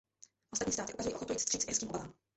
Ostatní 0.53 0.73
státy 0.73 0.93
ukazují 0.93 1.15
ochotu 1.15 1.27
vyjít 1.27 1.39
vstříc 1.39 1.67
irským 1.67 1.89
obavám. 1.89 2.13